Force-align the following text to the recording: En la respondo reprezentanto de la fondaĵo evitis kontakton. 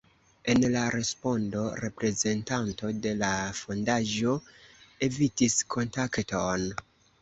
En 0.53 0.63
la 0.75 0.85
respondo 0.95 1.65
reprezentanto 1.81 2.91
de 3.05 3.13
la 3.21 3.31
fondaĵo 3.61 4.37
evitis 5.11 5.63
kontakton. 5.79 6.71